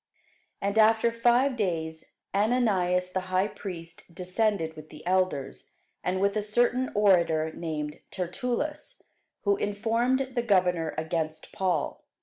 And 0.63 0.79
after 0.79 1.11
five 1.11 1.55
days 1.55 2.13
Ananias 2.33 3.11
the 3.11 3.19
high 3.29 3.47
priest 3.47 4.01
descended 4.11 4.75
with 4.75 4.89
the 4.89 5.05
elders, 5.05 5.73
and 6.03 6.19
with 6.19 6.35
a 6.35 6.41
certain 6.41 6.91
orator 6.95 7.51
named 7.53 7.99
Tertullus, 8.09 9.03
who 9.43 9.57
informed 9.57 10.31
the 10.33 10.41
governor 10.41 10.95
against 10.97 11.51
Paul. 11.51 12.03